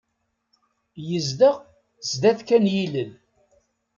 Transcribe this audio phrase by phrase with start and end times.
[1.09, 1.55] Yezdeɣ
[2.09, 3.11] sdat kan yilel.